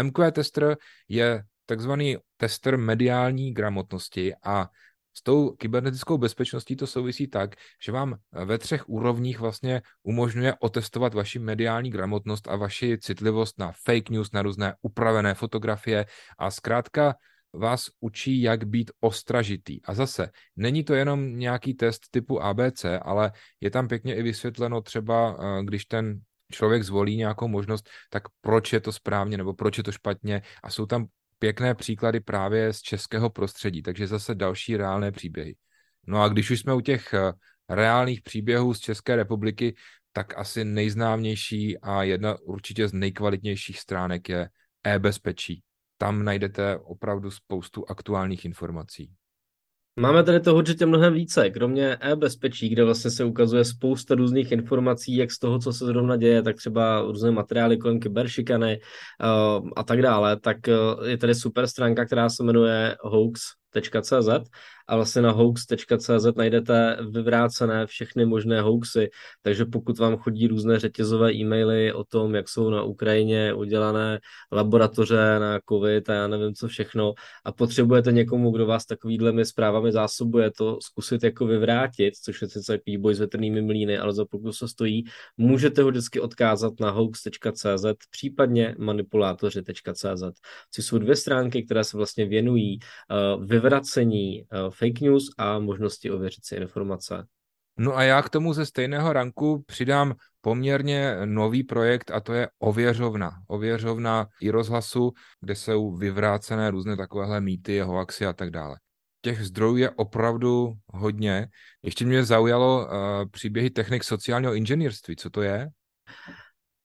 MQ 0.03 0.33
Tester 0.33 0.77
je 1.09 1.43
takzvaný 1.67 2.17
tester 2.37 2.79
mediální 2.79 3.55
gramotnosti 3.55 4.35
a 4.45 4.69
s 5.15 5.23
tou 5.23 5.51
kybernetickou 5.51 6.19
bezpečností 6.19 6.77
to 6.77 6.87
souvisí 6.87 7.29
tak, 7.29 7.55
že 7.85 7.93
vám 7.93 8.17
ve 8.33 8.59
třech 8.59 8.89
úrovních 8.89 9.41
vlastně 9.41 9.83
umožňuje 10.03 10.55
otestovat 10.61 11.15
vaši 11.15 11.39
mediální 11.39 11.91
gramotnost 11.91 12.49
a 12.49 12.57
vaši 12.57 12.99
citlivost 12.99 13.59
na 13.59 13.73
fake 13.85 14.11
news, 14.11 14.33
na 14.33 14.43
různé 14.43 14.75
upravené 14.83 15.35
fotografie 15.35 16.07
a 16.39 16.51
zkrátka 16.51 17.15
vás 17.53 17.91
učí, 18.01 18.43
jak 18.43 18.65
být 18.65 18.91
ostražitý. 19.01 19.83
A 19.85 19.95
zase, 19.95 20.31
není 20.57 20.85
to 20.85 20.95
jenom 20.95 21.39
nějaký 21.39 21.75
test 21.75 22.09
typu 22.11 22.43
ABC, 22.43 22.85
ale 23.03 23.33
je 23.61 23.71
tam 23.71 23.89
pěkně 23.89 24.17
i 24.17 24.23
vysvětleno 24.23 24.83
třeba, 24.83 25.37
eh, 25.41 25.65
když 25.65 25.85
ten 25.85 26.21
člověk 26.53 26.83
zvolí 26.83 27.17
nějakou 27.17 27.49
možnost, 27.49 27.91
tak 28.11 28.23
proč 28.41 28.73
je 28.73 28.81
to 28.81 28.93
správně 28.93 29.37
nebo 29.37 29.55
proč 29.55 29.79
je 29.79 29.85
to 29.85 29.93
špatně 29.93 30.43
a 30.63 30.71
jsou 30.71 30.87
tam 30.87 31.07
pěkné 31.39 31.75
příklady 31.75 32.21
právě 32.21 32.73
z 32.73 32.81
českého 32.81 33.31
prostředí, 33.31 33.83
takže 33.83 34.07
zase 34.07 34.35
další 34.35 34.77
reálné 34.77 35.13
příběhy. 35.13 35.57
No 36.07 36.23
a 36.23 36.29
když 36.29 36.51
už 36.51 36.61
jsme 36.61 36.75
u 36.75 36.81
těch 36.81 37.15
eh, 37.15 37.33
reálných 37.69 38.23
příběhů 38.23 38.75
z 38.75 38.81
České 38.81 39.17
republiky, 39.17 39.75
tak 40.13 40.39
asi 40.39 40.65
nejznámější 40.65 41.79
a 41.79 42.03
jedna 42.03 42.37
určitě 42.41 42.89
z 42.89 42.93
nejkvalitnějších 42.93 43.79
stránek 43.79 44.29
je 44.29 44.49
e-bezpečí 44.85 45.63
tam 46.03 46.25
najdete 46.25 46.79
opravdu 46.79 47.31
spoustu 47.31 47.85
aktuálních 47.89 48.45
informací. 48.45 49.11
Máme 50.01 50.23
tady 50.23 50.41
toho 50.41 50.57
určitě 50.57 50.87
mnohem 50.87 51.15
více, 51.15 51.51
kromě 51.51 51.97
e-bezpečí, 52.01 52.69
kde 52.69 52.85
vlastně 52.85 53.11
se 53.11 53.25
ukazuje 53.25 53.65
spousta 53.65 54.15
různých 54.15 54.53
informací, 54.53 55.17
jak 55.17 55.31
z 55.31 55.39
toho, 55.39 55.59
co 55.59 55.73
se 55.73 55.87
zrovna 55.87 56.17
děje, 56.17 56.43
tak 56.43 56.57
třeba 56.57 57.01
různé 57.01 57.31
materiály 57.31 57.77
kolem 57.79 58.01
kyberšikany 58.01 58.81
uh, 58.81 59.69
a 59.77 59.83
tak 59.83 60.03
dále, 60.03 60.41
tak 60.41 60.57
uh, 60.69 61.07
je 61.07 61.19
tady 61.19 61.35
super 61.35 61.67
stránka, 61.67 62.05
která 62.05 62.29
se 62.29 62.43
jmenuje 62.43 62.97
hoax.cz 63.75 64.51
a 64.89 64.97
vlastně 64.97 65.23
na 65.23 65.31
hoax.cz 65.31 66.27
najdete 66.37 66.97
vyvrácené 67.11 67.87
všechny 67.87 68.27
možné 68.27 68.61
hoaxy, 68.61 69.11
takže 69.43 69.65
pokud 69.65 69.99
vám 69.99 70.17
chodí 70.17 70.47
různé 70.47 70.79
řetězové 70.79 71.35
e-maily 71.35 71.93
o 71.93 72.05
tom, 72.05 72.35
jak 72.35 72.49
jsou 72.49 72.71
na 72.71 72.83
Ukrajině 72.83 73.55
udělané 73.55 74.21
laboratoře 74.53 75.39
na 75.39 75.61
covid 75.69 76.11
a 76.11 76.15
já 76.15 76.27
nevím 76.27 76.55
co 76.55 76.69
všechno 76.69 77.13
a 77.45 77.53
potřebujete 77.53 78.13
někomu, 78.13 78.51
kdo 78.51 78.67
vás 78.67 78.87
takovýhle 78.87 79.45
zprávami 79.45 79.93
zásobuje, 79.93 80.51
to 80.51 80.79
zkusit 80.83 81.23
jako 81.23 81.47
vyvrátit, 81.47 82.15
což 82.17 82.43
je 82.43 82.49
sice 82.49 82.73
takový 82.73 82.99
boj 82.99 83.15
s 83.15 83.19
větrnými 83.19 83.63
mlíny, 83.63 83.99
ale 83.99 84.13
za 84.13 84.25
pokud 84.25 84.53
se 84.53 84.69
stojí, 84.69 85.05
můžete 85.37 85.83
ho 85.83 85.89
vždycky 85.89 86.21
odkázat 86.21 86.73
na 86.81 86.91
hoax.cz, 86.91 87.85
případně 88.11 88.75
manipulátoři.cz, 88.79 90.23
což 90.71 90.85
jsou 90.85 90.99
dvě 90.99 91.17
stránky, 91.17 91.63
které 91.63 91.85
se 91.85 91.97
vlastně 91.97 92.27
věnují 92.27 92.79
uh, 93.39 93.45
vyvracení 93.63 94.43
uh, 94.43 94.71
fake 94.71 95.01
news 95.01 95.25
a 95.39 95.59
možnosti 95.59 96.11
ověřit 96.11 96.45
si 96.45 96.55
informace. 96.55 97.27
No 97.79 97.97
a 97.97 98.03
já 98.03 98.23
k 98.23 98.31
tomu 98.31 98.53
ze 98.53 98.67
stejného 98.67 99.13
ranku 99.13 99.65
přidám 99.67 100.15
poměrně 100.41 101.17
nový 101.25 101.63
projekt 101.63 102.11
a 102.11 102.21
to 102.21 102.33
je 102.33 102.49
Ověřovna. 102.59 103.31
Ověřovna 103.49 104.27
i 104.41 104.51
rozhlasu, 104.51 105.13
kde 105.41 105.55
jsou 105.55 105.97
vyvrácené 105.97 106.71
různé 106.71 106.97
takovéhle 106.97 107.41
mýty, 107.41 107.81
hoaxy 107.81 108.27
a 108.27 108.33
tak 108.33 108.51
dále. 108.51 108.77
Těch 109.23 109.45
zdrojů 109.45 109.77
je 109.77 109.91
opravdu 109.91 110.73
hodně. 110.87 111.47
Ještě 111.83 112.05
mě 112.05 112.25
zaujalo 112.25 112.87
uh, 112.87 112.93
příběhy 113.31 113.71
technik 113.71 114.05
sociálního 114.05 114.55
inženýrství. 114.55 115.17
Co 115.17 115.31
to 115.31 115.43
je? 115.43 115.69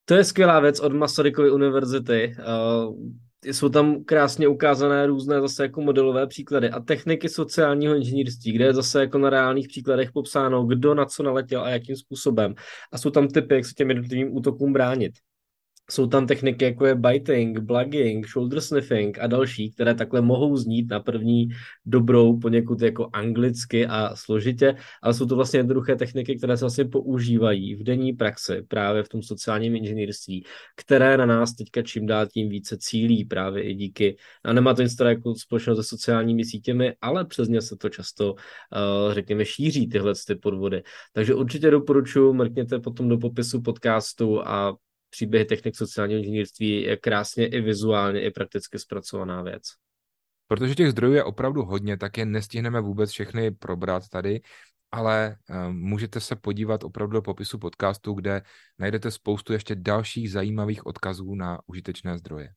To 0.06 0.14
je 0.14 0.24
skvělá 0.24 0.60
věc 0.60 0.80
od 0.80 0.94
Masarykovy 0.94 1.52
univerzity. 1.52 2.36
Uh, 2.38 2.96
jsou 3.46 3.70
tam 3.70 4.04
krásně 4.04 4.48
ukázané 4.48 5.06
různé 5.06 5.42
zase 5.42 5.64
jako 5.64 5.82
modelové 5.82 6.28
příklady 6.28 6.70
a 6.70 6.80
techniky 6.80 7.30
sociálního 7.30 7.96
inženýrství, 7.96 8.52
kde 8.52 8.66
je 8.66 8.74
zase 8.74 9.00
jako 9.00 9.18
na 9.18 9.30
reálných 9.30 9.68
příkladech 9.68 10.12
popsáno, 10.12 10.66
kdo 10.66 10.94
na 10.94 11.06
co 11.06 11.24
naletěl 11.24 11.62
a 11.62 11.70
jakým 11.70 11.96
způsobem. 11.96 12.56
A 12.92 12.98
jsou 12.98 13.10
tam 13.10 13.28
typy, 13.28 13.56
jak 13.56 13.66
se 13.66 13.74
těm 13.74 13.90
jednotlivým 13.90 14.36
útokům 14.38 14.74
bránit. 14.74 15.14
Jsou 15.92 16.08
tam 16.08 16.28
techniky 16.28 16.66
jako 16.66 16.86
je 16.86 16.96
biting, 16.96 17.68
plugging, 17.68 18.28
shoulder 18.28 18.62
sniffing 18.62 19.20
a 19.20 19.28
další, 19.28 19.72
které 19.72 19.96
takhle 19.96 20.22
mohou 20.22 20.58
znít 20.58 20.90
na 20.90 21.00
první 21.00 21.48
dobrou 21.86 22.40
poněkud 22.40 22.82
jako 22.82 23.10
anglicky 23.14 23.88
a 23.88 24.16
složitě, 24.16 24.76
ale 25.04 25.14
jsou 25.14 25.26
to 25.26 25.36
vlastně 25.36 25.60
jednoduché 25.60 25.96
techniky, 25.96 26.38
které 26.38 26.58
se 26.58 26.66
vlastně 26.66 26.86
používají 26.86 27.76
v 27.76 27.84
denní 27.84 28.14
praxi 28.14 28.62
právě 28.68 29.04
v 29.04 29.10
tom 29.10 29.24
sociálním 29.24 29.76
inženýrství, 29.76 30.46
které 30.76 31.18
na 31.18 31.26
nás 31.26 31.54
teďka 31.56 31.82
čím 31.82 32.06
dál 32.06 32.28
tím 32.28 32.50
více 32.50 32.78
cílí 32.80 33.26
právě 33.26 33.64
i 33.64 33.74
díky, 33.74 34.18
a 34.44 34.54
nemá 34.54 34.74
to 34.74 34.82
nic 34.82 34.96
jako 35.06 35.36
společnost 35.36 35.78
se 35.78 35.84
sociálními 35.84 36.46
sítěmi, 36.46 36.94
ale 37.02 37.26
přes 37.26 37.48
ně 37.48 37.62
se 37.62 37.76
to 37.76 37.90
často, 37.90 38.34
uh, 38.34 39.14
řekněme, 39.14 39.46
šíří 39.46 39.88
tyhle 39.88 40.14
ty 40.28 40.36
podvody. 40.36 40.84
Takže 41.14 41.36
určitě 41.36 41.72
doporučuji, 41.72 42.34
mrkněte 42.34 42.80
potom 42.80 43.10
do 43.10 43.18
popisu 43.18 43.62
podcastu 43.62 44.48
a 44.48 44.76
příběhy 45.10 45.46
technik 45.46 45.76
sociálního 45.76 46.20
inženýrství 46.20 46.82
je 46.82 46.98
krásně 46.98 47.48
i 47.48 47.62
vizuálně, 47.62 48.22
i 48.22 48.32
prakticky 48.32 48.80
zpracovaná 48.80 49.42
věc. 49.42 49.64
Protože 50.48 50.76
těch 50.76 50.92
zdrojů 50.92 51.14
je 51.14 51.24
opravdu 51.24 51.66
hodně, 51.66 51.98
tak 51.98 52.18
je 52.18 52.26
nestihneme 52.26 52.82
vůbec 52.82 53.12
všechny 53.12 53.52
probrat 53.52 54.10
tady, 54.10 54.42
ale 54.92 55.36
uh, 55.50 55.74
můžete 55.74 56.20
se 56.20 56.36
podívat 56.36 56.84
opravdu 56.84 57.14
do 57.14 57.22
popisu 57.22 57.60
podcastu, 57.60 58.14
kde 58.14 58.42
najdete 58.80 59.12
spoustu 59.12 59.54
ještě 59.54 59.76
dalších 59.76 60.32
zajímavých 60.32 60.86
odkazů 60.86 61.36
na 61.36 61.60
užitečné 61.66 62.18
zdroje. 62.18 62.50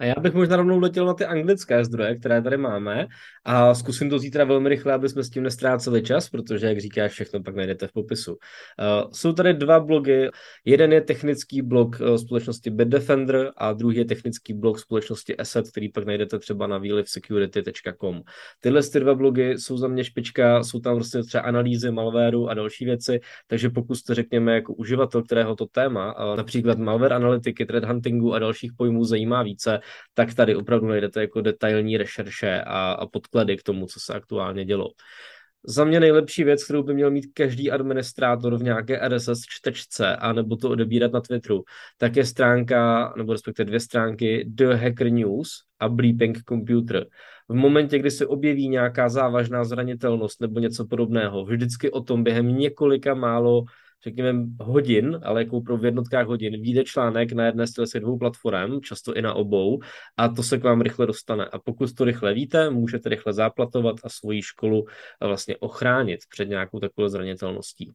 A 0.00 0.04
já 0.04 0.14
bych 0.20 0.34
možná 0.34 0.56
rovnou 0.56 0.80
letěl 0.80 1.06
na 1.06 1.14
ty 1.14 1.24
anglické 1.24 1.84
zdroje, 1.84 2.16
které 2.16 2.42
tady 2.42 2.56
máme 2.56 3.06
a 3.44 3.74
zkusím 3.74 4.10
to 4.10 4.18
zítra 4.18 4.44
velmi 4.44 4.68
rychle, 4.68 4.92
aby 4.92 5.08
jsme 5.08 5.24
s 5.24 5.30
tím 5.30 5.42
nestráceli 5.42 6.02
čas, 6.02 6.28
protože, 6.28 6.66
jak 6.66 6.78
říkáš, 6.78 7.12
všechno 7.12 7.42
pak 7.42 7.56
najdete 7.56 7.86
v 7.86 7.92
popisu. 7.92 8.32
Uh, 8.32 9.10
jsou 9.12 9.32
tady 9.32 9.54
dva 9.54 9.80
blogy. 9.80 10.30
Jeden 10.64 10.92
je 10.92 11.00
technický 11.00 11.62
blog 11.62 12.00
uh, 12.00 12.16
společnosti 12.16 12.70
Bitdefender 12.70 13.50
a 13.56 13.72
druhý 13.72 13.96
je 13.96 14.04
technický 14.04 14.54
blog 14.54 14.78
společnosti 14.78 15.36
Asset, 15.36 15.70
který 15.70 15.88
pak 15.88 16.04
najdete 16.04 16.38
třeba 16.38 16.66
na 16.66 16.78
wheelifsecurity.com. 16.78 18.22
Tyhle 18.60 18.82
ty 18.82 19.00
dva 19.00 19.14
blogy 19.14 19.50
jsou 19.50 19.76
za 19.76 19.88
mě 19.88 20.04
špička, 20.04 20.62
jsou 20.62 20.80
tam 20.80 20.96
prostě 20.96 21.22
třeba 21.22 21.42
analýzy 21.42 21.90
malwareu 21.90 22.46
a 22.46 22.54
další 22.54 22.84
věci, 22.84 23.20
takže 23.46 23.70
pokud 23.70 23.94
jste, 23.94 24.14
řekněme, 24.14 24.54
jako 24.54 24.74
uživatel, 24.74 25.22
kterého 25.22 25.56
to 25.56 25.66
téma, 25.66 26.30
uh, 26.30 26.36
například 26.36 26.78
malware 26.78 27.12
analytiky, 27.12 27.66
threat 27.66 27.84
huntingu 27.84 28.34
a 28.34 28.38
dalších 28.38 28.72
pojmů 28.72 29.04
zajímá 29.04 29.42
více, 29.42 29.80
tak 30.14 30.34
tady 30.34 30.56
opravdu 30.56 30.86
najdete 30.86 31.20
jako 31.20 31.40
detailní 31.40 31.96
rešerše 31.96 32.62
a, 32.66 32.92
a 32.92 33.06
podklady 33.06 33.56
k 33.56 33.62
tomu, 33.62 33.86
co 33.86 34.00
se 34.00 34.14
aktuálně 34.14 34.64
dělo. 34.64 34.88
Za 35.64 35.84
mě 35.84 36.00
nejlepší 36.00 36.44
věc, 36.44 36.64
kterou 36.64 36.82
by 36.82 36.94
měl 36.94 37.10
mít 37.10 37.26
každý 37.34 37.70
administrátor 37.70 38.56
v 38.56 38.62
nějaké 38.62 39.08
RSS 39.08 39.40
čtečce, 39.48 40.16
a 40.16 40.32
nebo 40.32 40.56
to 40.56 40.70
odebírat 40.70 41.12
na 41.12 41.20
Twitteru, 41.20 41.64
tak 41.98 42.16
je 42.16 42.24
stránka, 42.24 43.12
nebo 43.16 43.32
respektive 43.32 43.66
dvě 43.66 43.80
stránky 43.80 44.44
The 44.48 44.74
Hacker 44.74 45.12
News 45.12 45.50
a 45.80 45.88
Bleeping 45.88 46.38
Computer. 46.48 47.06
V 47.48 47.54
momentě, 47.54 47.98
kdy 47.98 48.10
se 48.10 48.26
objeví 48.26 48.68
nějaká 48.68 49.08
závažná 49.08 49.64
zranitelnost 49.64 50.40
nebo 50.40 50.60
něco 50.60 50.86
podobného, 50.86 51.44
vždycky 51.44 51.90
o 51.90 52.00
tom 52.00 52.24
během 52.24 52.58
několika 52.58 53.14
málo 53.14 53.64
řekněme, 54.04 54.46
hodin, 54.60 55.20
ale 55.22 55.40
jako 55.40 55.60
pro 55.60 55.76
v 55.76 55.84
jednotkách 55.84 56.26
hodin, 56.26 56.62
vyjde 56.62 56.84
článek 56.84 57.32
na 57.32 57.46
jedné 57.46 57.66
z 57.66 57.72
těch 57.72 58.00
dvou 58.00 58.18
platform, 58.18 58.80
často 58.80 59.14
i 59.14 59.22
na 59.22 59.34
obou, 59.34 59.80
a 60.16 60.28
to 60.28 60.42
se 60.42 60.58
k 60.58 60.64
vám 60.64 60.80
rychle 60.80 61.06
dostane. 61.06 61.44
A 61.44 61.58
pokud 61.58 61.94
to 61.94 62.04
rychle 62.04 62.34
víte, 62.34 62.70
můžete 62.70 63.08
rychle 63.08 63.32
záplatovat 63.32 63.96
a 64.04 64.08
svoji 64.08 64.42
školu 64.42 64.84
vlastně 65.20 65.56
ochránit 65.56 66.20
před 66.28 66.48
nějakou 66.48 66.80
takovou 66.80 67.08
zranitelností. 67.08 67.94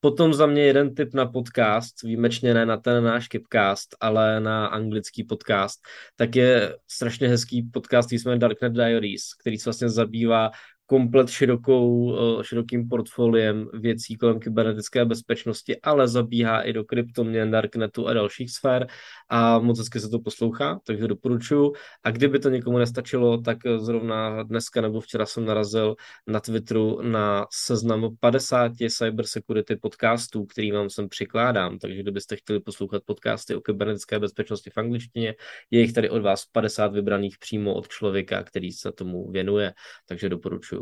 Potom 0.00 0.34
za 0.34 0.46
mě 0.46 0.62
jeden 0.62 0.94
tip 0.94 1.14
na 1.14 1.26
podcast, 1.26 2.02
výjimečně 2.02 2.54
ne 2.54 2.66
na 2.66 2.76
ten 2.76 3.04
náš 3.04 3.28
Kipcast, 3.28 3.96
ale 4.00 4.40
na 4.40 4.66
anglický 4.66 5.24
podcast, 5.24 5.80
tak 6.16 6.36
je 6.36 6.76
strašně 6.88 7.28
hezký 7.28 7.62
podcast, 7.62 8.08
který 8.08 8.22
jmenuje 8.24 8.38
Darknet 8.38 8.72
Diaries, 8.72 9.22
který 9.40 9.58
se 9.58 9.64
vlastně 9.64 9.88
zabývá 9.88 10.50
komplet 10.86 11.30
širokou, 11.30 12.16
eh, 12.16 12.44
širokým 12.44 12.88
portfoliem 12.88 13.68
věcí 13.72 14.16
kolem 14.16 14.40
kybernetické 14.40 15.04
bezpečnosti, 15.04 15.80
ale 15.80 16.08
zabíhá 16.08 16.62
i 16.62 16.72
do 16.72 16.84
kryptoměn, 16.84 17.50
darknetu 17.50 18.08
a 18.08 18.12
dalších 18.12 18.50
sfér 18.50 18.86
a 19.28 19.58
moc 19.58 19.78
hezky 19.78 20.00
se 20.00 20.08
to 20.08 20.18
poslouchá, 20.18 20.80
takže 20.86 21.08
doporučuji. 21.08 21.72
A 22.04 22.10
kdyby 22.10 22.38
to 22.38 22.48
někomu 22.48 22.78
nestačilo, 22.78 23.38
tak 23.38 23.58
zrovna 23.78 24.42
dneska 24.42 24.80
nebo 24.80 25.00
včera 25.00 25.26
jsem 25.26 25.44
narazil 25.44 25.94
na 26.26 26.40
Twitteru 26.40 27.02
na 27.02 27.46
seznam 27.50 28.16
50 28.20 28.72
cybersecurity 28.90 29.76
podcastů, 29.76 30.44
který 30.46 30.72
vám 30.72 30.90
sem 30.90 31.08
přikládám, 31.08 31.78
takže 31.78 32.02
kdybyste 32.02 32.36
chtěli 32.36 32.60
poslouchat 32.60 33.02
podcasty 33.06 33.54
o 33.54 33.60
kybernetické 33.60 34.18
bezpečnosti 34.18 34.70
v 34.70 34.78
angličtině, 34.78 35.34
je 35.70 35.80
jich 35.80 35.92
tady 35.92 36.10
od 36.10 36.22
vás 36.22 36.44
50 36.46 36.92
vybraných 36.92 37.38
přímo 37.38 37.74
od 37.74 37.88
člověka, 37.88 38.42
který 38.42 38.72
se 38.72 38.92
tomu 38.92 39.30
věnuje, 39.30 39.74
takže 40.08 40.28
doporučuji. 40.28 40.73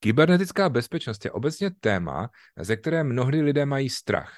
Kybernetická 0.00 0.68
bezpečnost 0.68 1.24
je 1.24 1.30
obecně 1.30 1.70
téma, 1.80 2.30
ze 2.60 2.76
které 2.76 3.04
mnohdy 3.04 3.42
lidé 3.42 3.66
mají 3.66 3.88
strach. 3.88 4.32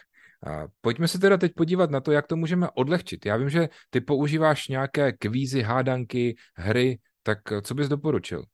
Pojďme 0.80 1.08
se 1.08 1.18
teda 1.18 1.36
teď 1.36 1.52
podívat 1.56 1.90
na 1.90 2.00
to, 2.00 2.12
jak 2.12 2.26
to 2.26 2.36
můžeme 2.36 2.68
odlehčit. 2.74 3.26
Já 3.26 3.36
vím, 3.36 3.50
že 3.50 3.68
ty 3.90 4.00
používáš 4.00 4.68
nějaké 4.68 5.12
kvízy, 5.12 5.62
hádanky, 5.62 6.36
hry, 6.54 6.98
tak 7.22 7.38
co 7.62 7.74
bys 7.74 7.88
doporučil? 7.88 8.44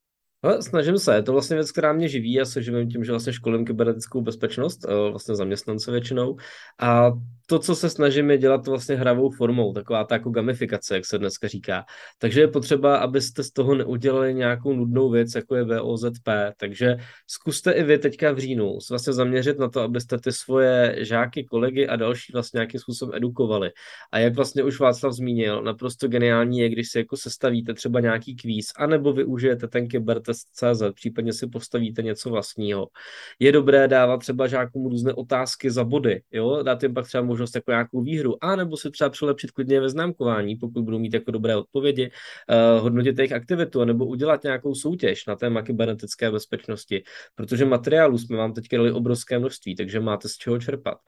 Ale 0.43 0.63
snažím 0.63 0.99
se, 0.99 1.15
je 1.15 1.23
to 1.23 1.33
vlastně 1.33 1.57
věc, 1.57 1.73
která 1.73 1.93
mě 1.93 2.09
živí, 2.09 2.33
já 2.33 2.45
se 2.45 2.63
živím 2.63 2.89
tím, 2.89 3.05
že 3.05 3.13
vlastně 3.13 3.33
školím 3.33 3.65
kybernetickou 3.65 4.23
bezpečnost, 4.23 4.85
eh, 4.85 5.11
vlastně 5.11 5.35
zaměstnance 5.35 5.91
většinou 5.91 6.37
a 6.81 7.11
to, 7.47 7.59
co 7.59 7.75
se 7.75 7.91
snažím, 7.91 8.31
je 8.31 8.39
dělat 8.39 8.67
vlastně 8.67 8.97
hravou 8.97 9.31
formou, 9.31 9.73
taková 9.73 10.05
ta 10.05 10.15
jako 10.15 10.31
gamifikace, 10.31 10.95
jak 10.95 11.07
se 11.07 11.19
dneska 11.19 11.49
říká. 11.49 11.85
Takže 12.19 12.41
je 12.41 12.49
potřeba, 12.49 12.97
abyste 12.97 13.43
z 13.43 13.51
toho 13.51 13.75
neudělali 13.75 14.35
nějakou 14.35 14.73
nudnou 14.73 15.11
věc, 15.11 15.35
jako 15.35 15.57
je 15.57 15.65
VOZP. 15.65 16.29
Takže 16.57 16.97
zkuste 17.27 17.73
i 17.73 17.83
vy 17.83 17.99
teďka 17.99 18.33
v 18.33 18.39
říjnu 18.39 18.79
vlastně 18.91 19.13
zaměřit 19.13 19.59
na 19.59 19.69
to, 19.69 19.81
abyste 19.81 20.19
ty 20.19 20.33
svoje 20.33 20.97
žáky, 20.99 21.45
kolegy 21.45 21.87
a 21.87 21.97
další 21.97 22.33
vlastně 22.33 22.59
nějakým 22.59 22.81
způsobem 22.81 23.15
edukovali. 23.17 23.71
A 24.13 24.19
jak 24.19 24.35
vlastně 24.35 24.63
už 24.63 24.81
Václav 24.81 25.13
zmínil, 25.13 25.63
naprosto 25.63 26.09
geniální 26.09 26.59
je, 26.59 26.69
když 26.69 26.89
si 26.89 26.99
jako 26.99 27.17
sestavíte 27.17 27.75
třeba 27.75 28.01
nějaký 28.01 28.37
kvíz, 28.37 28.67
anebo 28.79 29.13
využijete 29.13 29.69
ten 29.69 29.89
kybertest.cz, 29.89 30.83
případně 30.95 31.33
si 31.33 31.47
postavíte 31.47 32.03
něco 32.03 32.31
vlastního. 32.31 32.89
Je 33.39 33.53
dobré 33.53 33.89
dávat 33.89 34.19
třeba 34.19 34.47
žákům 34.47 34.87
různé 34.87 35.13
otázky 35.13 35.71
za 35.71 35.85
body, 35.85 36.23
jo? 36.33 36.63
dát 36.63 36.83
jim 36.83 36.95
pak 36.95 37.07
třeba 37.07 37.23
možnost 37.37 37.55
jako 37.55 37.71
nějakou 37.71 38.03
výhru, 38.03 38.45
a 38.45 38.57
nebo 38.57 38.77
si 38.77 38.91
třeba 38.91 39.11
přilepšit 39.11 39.51
klidně 39.51 39.81
ve 39.81 39.89
známkování, 39.89 40.57
pokud 40.57 40.85
budou 40.85 40.99
mít 40.99 41.15
jako 41.15 41.31
dobré 41.31 41.57
odpovědi, 41.57 42.11
uh, 42.11 42.83
hodnotit 42.83 43.19
jejich 43.19 43.33
aktivitu, 43.33 43.85
nebo 43.85 44.07
udělat 44.07 44.45
nějakou 44.45 44.75
soutěž 44.75 45.27
na 45.27 45.37
téma 45.37 45.63
kybernetické 45.63 46.31
bezpečnosti, 46.31 47.03
protože 47.35 47.65
materiálů 47.65 48.19
jsme 48.19 48.37
vám 48.37 48.53
teď 48.53 48.65
dali 48.73 48.93
obrovské 48.93 49.39
množství, 49.39 49.77
takže 49.77 50.01
máte 50.01 50.29
z 50.29 50.37
čeho 50.37 50.59
čerpat. 50.59 50.99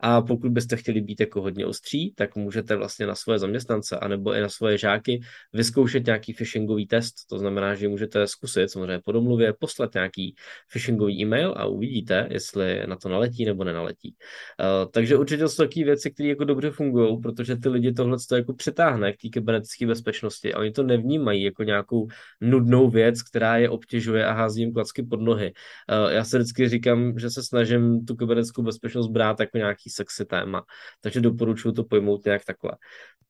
A 0.00 0.22
pokud 0.22 0.52
byste 0.52 0.76
chtěli 0.76 1.00
být 1.00 1.20
jako 1.20 1.42
hodně 1.42 1.66
ostří, 1.66 2.12
tak 2.16 2.36
můžete 2.36 2.76
vlastně 2.76 3.06
na 3.06 3.14
svoje 3.14 3.38
zaměstnance 3.38 3.96
anebo 3.96 4.34
i 4.34 4.40
na 4.40 4.48
svoje 4.48 4.78
žáky 4.78 5.20
vyzkoušet 5.52 6.06
nějaký 6.06 6.32
phishingový 6.32 6.86
test. 6.86 7.14
To 7.30 7.38
znamená, 7.38 7.74
že 7.74 7.88
můžete 7.88 8.26
zkusit 8.26 8.68
samozřejmě 8.70 9.00
po 9.04 9.12
domluvě 9.12 9.52
poslat 9.58 9.94
nějaký 9.94 10.34
phishingový 10.72 11.22
e-mail 11.22 11.54
a 11.56 11.66
uvidíte, 11.66 12.28
jestli 12.30 12.86
na 12.86 12.96
to 12.96 13.08
naletí 13.08 13.44
nebo 13.44 13.64
nenaletí. 13.64 14.14
Uh, 14.60 14.90
takže 14.90 15.16
určitě 15.16 15.48
jsou 15.48 15.68
takové 15.78 15.90
věci, 15.90 16.10
které 16.10 16.28
jako 16.28 16.44
dobře 16.44 16.70
fungují, 16.70 17.20
protože 17.20 17.56
ty 17.56 17.68
lidi 17.68 17.92
tohle 17.92 18.16
to 18.28 18.36
jako 18.36 18.54
přetáhne 18.54 19.12
k 19.12 19.16
té 19.22 19.28
kybernetické 19.28 19.86
bezpečnosti 19.86 20.54
a 20.54 20.58
oni 20.58 20.70
to 20.70 20.82
nevnímají 20.82 21.42
jako 21.42 21.62
nějakou 21.62 22.06
nudnou 22.40 22.90
věc, 22.90 23.22
která 23.22 23.56
je 23.56 23.70
obtěžuje 23.70 24.26
a 24.26 24.32
hází 24.32 24.62
jim 24.62 24.72
klacky 24.72 25.02
pod 25.02 25.20
nohy. 25.20 25.52
Uh, 25.52 26.12
já 26.12 26.24
se 26.24 26.38
vždycky 26.38 26.68
říkám, 26.68 27.18
že 27.18 27.30
se 27.30 27.42
snažím 27.42 28.04
tu 28.04 28.16
kybernetickou 28.16 28.62
bezpečnost 28.62 29.08
brát 29.08 29.40
jako 29.40 29.58
nějaký 29.58 29.90
sexy 29.90 30.24
téma, 30.24 30.64
takže 31.00 31.20
doporučuji 31.20 31.72
to 31.72 31.84
pojmout 31.84 32.24
nějak 32.24 32.44
takhle. 32.44 32.72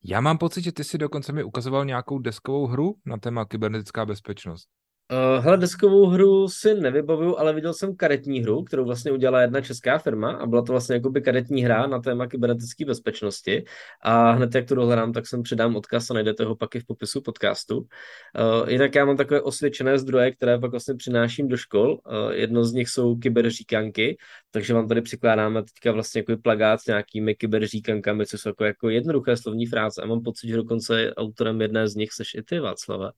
Já 0.05 0.21
mám 0.21 0.39
pocit, 0.39 0.65
že 0.65 0.73
ty 0.73 0.85
si 0.85 0.99
dokonce 0.99 1.33
mi 1.33 1.45
ukazoval 1.45 1.85
nějakou 1.85 2.19
deskovou 2.19 2.67
hru 2.67 2.95
na 3.07 3.17
téma 3.17 3.45
kybernetická 3.45 4.07
bezpečnost. 4.07 4.69
Uh, 5.13 5.45
hele, 5.45 5.57
deskovou 5.57 6.07
hru 6.07 6.49
si 6.49 6.75
nevybavuju, 6.75 7.39
ale 7.39 7.55
viděl 7.55 7.75
jsem 7.75 7.97
karetní 7.97 8.41
hru, 8.41 8.65
kterou 8.65 8.85
vlastně 8.85 9.13
udělala 9.13 9.41
jedna 9.41 9.61
česká 9.61 9.99
firma 9.99 10.33
a 10.33 10.47
byla 10.47 10.63
to 10.63 10.73
vlastně 10.73 10.95
jakoby 10.95 11.21
karetní 11.21 11.63
hra 11.63 11.87
na 11.87 11.99
téma 11.99 12.27
kybernetické 12.27 12.85
bezpečnosti 12.85 13.65
a 14.03 14.31
hned 14.31 14.55
jak 14.55 14.69
to 14.69 14.75
dohledám, 14.75 15.13
tak 15.13 15.27
jsem 15.27 15.43
přidám 15.43 15.77
odkaz 15.77 16.11
a 16.11 16.15
najdete 16.15 16.45
ho 16.45 16.57
pak 16.57 16.75
i 16.75 16.81
v 16.81 16.87
popisu 16.87 17.21
podcastu. 17.21 17.79
Uh, 17.79 18.69
jinak 18.69 18.95
já 18.95 19.05
mám 19.05 19.17
takové 19.17 19.41
osvědčené 19.41 19.99
zdroje, 19.99 20.33
které 20.33 20.59
pak 20.59 20.71
vlastně 20.71 20.95
přináším 20.95 21.49
do 21.49 21.57
škol. 21.57 21.93
Uh, 21.93 22.33
jedno 22.33 22.65
z 22.65 22.73
nich 22.73 22.89
jsou 22.89 23.17
kyberříkanky, 23.17 24.17
takže 24.51 24.75
vám 24.75 24.89
tady 24.89 25.03
přikládáme 25.03 25.63
teďka 25.63 25.93
vlastně 25.93 26.19
jako 26.19 26.43
plagát 26.43 26.81
s 26.81 26.87
nějakými 26.87 27.35
kyberříkankami, 27.35 28.27
co 28.27 28.39
jsou 28.39 28.49
jako, 28.49 28.65
jako 28.65 28.89
jednoduché 28.89 29.37
slovní 29.37 29.67
fráze 29.67 30.03
a 30.03 30.07
mám 30.07 30.23
pocit, 30.23 30.49
že 30.49 30.57
dokonce 30.57 31.15
autorem 31.15 31.61
jedné 31.61 31.89
z 31.89 31.95
nich 31.95 32.13
seš 32.13 32.35
i 32.35 32.43
ty, 32.43 32.61
Václava. 32.61 33.13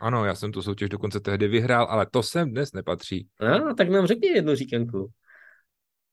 Ano, 0.00 0.24
já 0.24 0.34
jsem 0.34 0.52
tu 0.52 0.62
soutěž 0.62 0.88
dokonce 0.88 1.20
tehdy 1.20 1.48
vyhrál, 1.48 1.86
ale 1.90 2.06
to 2.10 2.22
sem 2.22 2.50
dnes 2.50 2.72
nepatří. 2.72 3.28
No, 3.40 3.74
tak 3.74 3.88
nám 3.88 4.06
řekni 4.06 4.28
jednu 4.28 4.54
říkanku. 4.54 5.10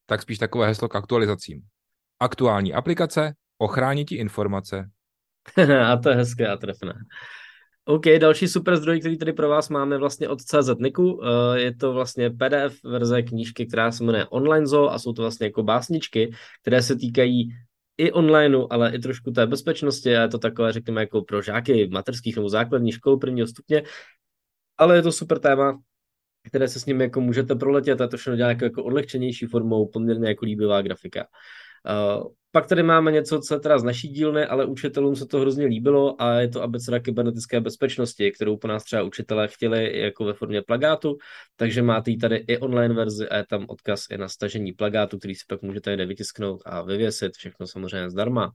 Tak 0.05 0.21
spíš 0.21 0.37
takové 0.37 0.67
heslo 0.67 0.89
k 0.89 0.95
aktualizacím. 0.95 1.61
Aktuální 2.19 2.73
aplikace, 2.73 3.33
ochrání 3.57 4.05
ti 4.05 4.15
informace. 4.15 4.89
a 5.91 5.97
to 5.97 6.09
je 6.09 6.15
hezké 6.15 6.47
a 6.47 6.57
trefné. 6.57 6.93
OK, 7.85 8.03
další 8.19 8.47
super 8.47 8.75
zdroj, 8.75 8.99
který 8.99 9.17
tady 9.17 9.33
pro 9.33 9.49
vás 9.49 9.69
máme 9.69 9.97
vlastně 9.97 10.29
od 10.29 10.41
CZ 10.41 10.69
Niku. 10.79 11.21
Eh, 11.23 11.59
je 11.59 11.75
to 11.75 11.93
vlastně 11.93 12.29
PDF 12.29 12.83
verze 12.83 13.21
knížky, 13.21 13.65
která 13.65 13.91
se 13.91 14.03
jmenuje 14.03 14.25
Online 14.25 14.67
Zoo 14.67 14.89
a 14.89 14.99
jsou 14.99 15.13
to 15.13 15.21
vlastně 15.21 15.47
jako 15.47 15.63
básničky, 15.63 16.31
které 16.61 16.81
se 16.81 16.95
týkají 16.95 17.49
i 17.97 18.11
onlineu, 18.11 18.67
ale 18.69 18.95
i 18.95 18.99
trošku 18.99 19.31
té 19.31 19.47
bezpečnosti 19.47 20.17
a 20.17 20.21
je 20.21 20.27
to 20.27 20.37
takové, 20.37 20.73
řekněme, 20.73 21.01
jako 21.01 21.21
pro 21.21 21.41
žáky 21.41 21.87
materských 21.87 22.35
nebo 22.35 22.49
základních 22.49 22.95
škol 22.95 23.17
prvního 23.17 23.47
stupně, 23.47 23.83
ale 24.77 24.95
je 24.95 25.01
to 25.01 25.11
super 25.11 25.39
téma, 25.39 25.81
které 26.47 26.67
se 26.67 26.79
s 26.79 26.85
nimi 26.85 27.03
jako 27.03 27.21
můžete 27.21 27.55
proletět 27.55 28.01
a 28.01 28.07
to 28.07 28.17
všechno 28.17 28.37
dělá 28.37 28.49
jako, 28.49 28.63
jako 28.63 28.83
odlehčenější 28.83 29.45
formou, 29.45 29.87
poměrně 29.87 30.27
jako 30.27 30.45
líbivá 30.45 30.81
grafika. 30.81 31.27
Uh, 32.17 32.27
pak 32.51 32.67
tady 32.67 32.83
máme 32.83 33.11
něco, 33.11 33.39
co 33.39 33.53
je 33.53 33.59
teda 33.59 33.79
z 33.79 33.83
naší 33.83 34.07
dílny, 34.07 34.45
ale 34.45 34.65
učitelům 34.65 35.15
se 35.15 35.25
to 35.25 35.39
hrozně 35.39 35.65
líbilo 35.65 36.21
a 36.21 36.33
je 36.33 36.47
to 36.47 36.61
abeceda 36.61 36.99
kybernetické 36.99 37.59
bezpečnosti, 37.61 38.31
kterou 38.31 38.57
po 38.57 38.67
nás 38.67 38.83
třeba 38.83 39.03
učitelé 39.03 39.47
chtěli 39.47 39.99
jako 39.99 40.25
ve 40.25 40.33
formě 40.33 40.61
plagátu, 40.61 41.17
takže 41.55 41.81
máte 41.81 42.11
ji 42.11 42.17
tady 42.17 42.35
i 42.35 42.57
online 42.57 42.93
verzi 42.93 43.29
a 43.29 43.37
je 43.37 43.45
tam 43.49 43.65
odkaz 43.67 44.05
i 44.11 44.17
na 44.17 44.29
stažení 44.29 44.73
plagátu, 44.73 45.19
který 45.19 45.35
si 45.35 45.43
pak 45.49 45.61
můžete 45.61 45.97
jde 45.97 46.05
vytisknout 46.05 46.61
a 46.65 46.81
vyvěsit, 46.81 47.33
všechno 47.33 47.67
samozřejmě 47.67 48.09
zdarma. 48.09 48.51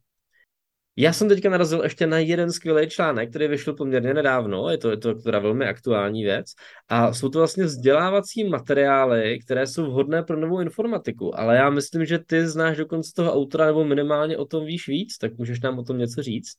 Já 0.97 1.13
jsem 1.13 1.29
teďka 1.29 1.51
narazil 1.51 1.83
ještě 1.83 2.07
na 2.07 2.19
jeden 2.19 2.53
skvělý 2.53 2.89
článek, 2.89 3.31
který 3.31 3.49
vyšel 3.49 3.75
poměrně 3.75 4.15
nedávno, 4.15 4.71
je 4.71 4.79
to, 4.79 4.91
je 4.91 4.97
to 4.97 5.15
teda 5.15 5.39
velmi 5.39 5.67
aktuální 5.67 6.25
věc, 6.25 6.47
a 6.89 7.13
jsou 7.13 7.29
to 7.29 7.39
vlastně 7.39 7.65
vzdělávací 7.65 8.45
materiály, 8.45 9.39
které 9.45 9.67
jsou 9.67 9.87
vhodné 9.87 10.23
pro 10.23 10.37
novou 10.37 10.61
informatiku, 10.61 11.39
ale 11.39 11.57
já 11.57 11.71
myslím, 11.71 12.05
že 12.05 12.19
ty 12.19 12.49
znáš 12.49 12.77
dokonce 12.77 13.13
toho 13.17 13.33
autora, 13.33 13.67
nebo 13.67 13.85
minimálně 13.85 14.37
o 14.37 14.45
tom 14.45 14.65
víš 14.65 14.89
víc, 14.89 15.19
tak 15.19 15.39
můžeš 15.39 15.61
nám 15.61 15.79
o 15.79 15.85
tom 15.85 15.99
něco 15.99 16.23
říct? 16.23 16.53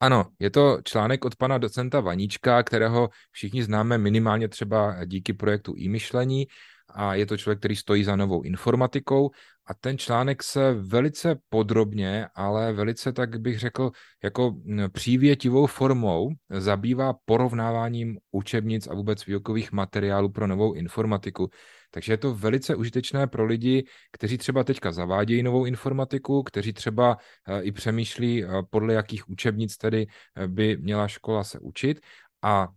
Ano, 0.00 0.26
je 0.38 0.50
to 0.50 0.78
článek 0.84 1.24
od 1.24 1.36
pana 1.36 1.58
docenta 1.58 2.00
Vaníčka, 2.00 2.62
kterého 2.62 3.08
všichni 3.30 3.62
známe 3.62 3.98
minimálně 3.98 4.48
třeba 4.48 5.04
díky 5.04 5.32
projektu 5.32 5.74
e-myšlení 5.78 6.46
a 6.94 7.14
je 7.14 7.26
to 7.26 7.36
člověk, 7.36 7.58
který 7.58 7.76
stojí 7.76 8.04
za 8.04 8.16
novou 8.16 8.42
informatikou 8.42 9.30
a 9.66 9.74
ten 9.74 9.98
článek 9.98 10.42
se 10.42 10.74
velice 10.74 11.38
podrobně, 11.48 12.26
ale 12.34 12.72
velice, 12.72 13.12
tak 13.12 13.40
bych 13.40 13.58
řekl, 13.58 13.90
jako 14.24 14.54
přívětivou 14.92 15.66
formou 15.66 16.30
zabývá 16.50 17.14
porovnáváním 17.24 18.18
učebnic 18.30 18.86
a 18.86 18.94
vůbec 18.94 19.26
výukových 19.26 19.72
materiálů 19.72 20.28
pro 20.28 20.46
novou 20.46 20.72
informatiku. 20.72 21.50
Takže 21.90 22.12
je 22.12 22.16
to 22.16 22.34
velice 22.34 22.74
užitečné 22.74 23.26
pro 23.26 23.44
lidi, 23.44 23.84
kteří 24.12 24.38
třeba 24.38 24.64
teďka 24.64 24.92
zavádějí 24.92 25.42
novou 25.42 25.64
informatiku, 25.64 26.42
kteří 26.42 26.72
třeba 26.72 27.16
eh, 27.48 27.62
i 27.62 27.72
přemýšlí, 27.72 28.44
eh, 28.44 28.48
podle 28.70 28.94
jakých 28.94 29.28
učebnic 29.28 29.76
tedy 29.76 30.06
eh, 30.36 30.48
by 30.48 30.76
měla 30.76 31.08
škola 31.08 31.44
se 31.44 31.58
učit. 31.58 32.00
A 32.42 32.68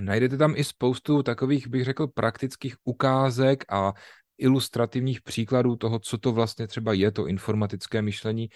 Najdete 0.00 0.36
tam 0.36 0.54
i 0.56 0.64
spoustu 0.64 1.22
takových, 1.22 1.68
bych 1.68 1.84
řekl, 1.84 2.06
praktických 2.06 2.76
ukázek 2.84 3.64
a 3.72 3.92
ilustrativních 4.38 5.22
příkladů 5.22 5.76
toho, 5.76 5.98
co 5.98 6.18
to 6.18 6.32
vlastně 6.32 6.66
třeba 6.66 6.92
je, 6.92 7.10
to 7.10 7.26
informatické 7.26 8.02
myšlení 8.02 8.48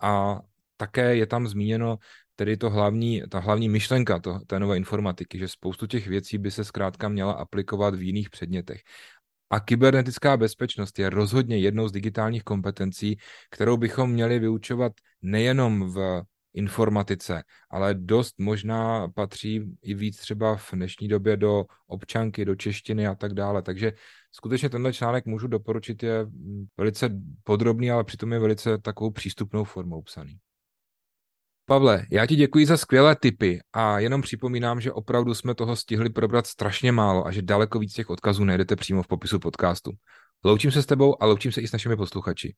a 0.00 0.40
také 0.76 1.16
je 1.16 1.26
tam 1.26 1.48
zmíněno 1.48 1.98
tedy 2.36 2.56
to 2.56 2.70
hlavní, 2.70 3.22
ta 3.28 3.38
hlavní 3.38 3.68
myšlenka 3.68 4.18
to, 4.18 4.38
té 4.46 4.60
nové 4.60 4.76
informatiky, 4.76 5.38
že 5.38 5.48
spoustu 5.48 5.86
těch 5.86 6.06
věcí 6.06 6.38
by 6.38 6.50
se 6.50 6.64
zkrátka 6.64 7.08
měla 7.08 7.32
aplikovat 7.32 7.94
v 7.94 8.02
jiných 8.02 8.30
předmětech. 8.30 8.80
A 9.50 9.60
kybernetická 9.60 10.36
bezpečnost 10.36 10.98
je 10.98 11.10
rozhodně 11.10 11.58
jednou 11.58 11.88
z 11.88 11.92
digitálních 11.92 12.42
kompetencí, 12.44 13.16
kterou 13.50 13.76
bychom 13.76 14.10
měli 14.10 14.38
vyučovat 14.38 14.92
nejenom 15.22 15.92
v 15.92 16.22
informatice, 16.58 17.42
ale 17.70 17.94
dost 17.94 18.34
možná 18.38 19.08
patří 19.08 19.62
i 19.82 19.94
víc 19.94 20.18
třeba 20.18 20.56
v 20.56 20.72
dnešní 20.72 21.08
době 21.08 21.36
do 21.36 21.64
občanky, 21.86 22.44
do 22.44 22.54
češtiny 22.56 23.06
a 23.06 23.14
tak 23.14 23.34
dále. 23.34 23.62
Takže 23.62 23.92
skutečně 24.32 24.70
tenhle 24.70 24.92
článek 24.92 25.26
můžu 25.26 25.46
doporučit, 25.46 26.02
je 26.02 26.26
velice 26.76 27.10
podrobný, 27.44 27.90
ale 27.90 28.04
přitom 28.04 28.32
je 28.32 28.38
velice 28.38 28.78
takovou 28.78 29.10
přístupnou 29.10 29.64
formou 29.64 30.02
psaný. 30.02 30.38
Pavle, 31.66 32.06
já 32.10 32.26
ti 32.26 32.36
děkuji 32.36 32.66
za 32.66 32.76
skvělé 32.76 33.16
tipy 33.16 33.60
a 33.72 33.98
jenom 33.98 34.22
připomínám, 34.22 34.80
že 34.80 34.92
opravdu 34.92 35.34
jsme 35.34 35.54
toho 35.54 35.76
stihli 35.76 36.10
probrat 36.10 36.46
strašně 36.46 36.92
málo 36.92 37.26
a 37.26 37.30
že 37.30 37.42
daleko 37.42 37.78
víc 37.78 37.92
těch 37.92 38.10
odkazů 38.10 38.44
najdete 38.44 38.76
přímo 38.76 39.02
v 39.02 39.06
popisu 39.06 39.38
podcastu. 39.38 39.92
Loučím 40.44 40.70
se 40.70 40.82
s 40.82 40.86
tebou 40.86 41.22
a 41.22 41.26
loučím 41.26 41.52
se 41.52 41.60
i 41.60 41.68
s 41.68 41.72
našimi 41.72 41.96
posluchači. 41.96 42.54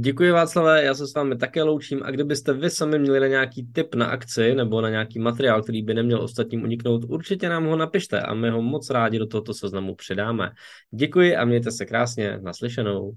Děkuji 0.00 0.30
Václavé, 0.30 0.84
já 0.84 0.94
se 0.94 1.06
s 1.06 1.14
vámi 1.14 1.36
také 1.36 1.62
loučím 1.62 2.02
a 2.02 2.10
kdybyste 2.10 2.52
vy 2.52 2.70
sami 2.70 2.98
měli 2.98 3.20
na 3.20 3.26
nějaký 3.26 3.66
tip 3.72 3.94
na 3.94 4.06
akci 4.06 4.54
nebo 4.54 4.80
na 4.80 4.90
nějaký 4.90 5.18
materiál, 5.18 5.62
který 5.62 5.82
by 5.82 5.94
neměl 5.94 6.22
ostatním 6.22 6.62
uniknout, 6.62 7.04
určitě 7.08 7.48
nám 7.48 7.66
ho 7.66 7.76
napište 7.76 8.20
a 8.20 8.34
my 8.34 8.50
ho 8.50 8.62
moc 8.62 8.90
rádi 8.90 9.18
do 9.18 9.26
tohoto 9.26 9.54
seznamu 9.54 9.94
přidáme. 9.94 10.50
Děkuji 10.94 11.36
a 11.36 11.44
mějte 11.44 11.70
se 11.70 11.86
krásně, 11.86 12.38
naslyšenou. 12.42 13.12